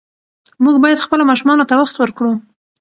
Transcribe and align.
موږ 0.63 0.75
باید 0.83 1.03
خپلو 1.05 1.23
ماشومانو 1.29 1.67
ته 1.69 1.73
وخت 1.81 1.95
ورکړو. 1.97 2.31